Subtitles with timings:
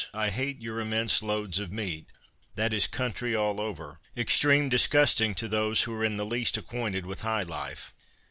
[0.25, 2.11] 'I hate your im mense loads of meat;
[2.55, 7.05] that is country all over; extreme disgusting to those who are in the least acquainted
[7.05, 7.93] with high life.'